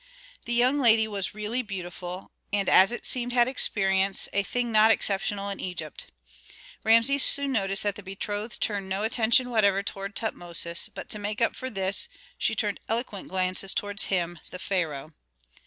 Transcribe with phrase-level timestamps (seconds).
[0.45, 4.89] The young lady was really beautiful, and as it seemed had experience, a thing not
[4.89, 6.07] exceptional in Egypt.
[6.83, 11.39] Rameses soon noticed that the betrothed turned no attention whatever toward Tutmosis, but to make
[11.39, 12.09] up for this
[12.39, 15.13] she turned eloquent glances toward him, the pharaoh.